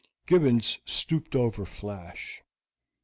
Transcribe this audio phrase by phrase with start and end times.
[0.25, 2.41] Gibbons stooped over Flash.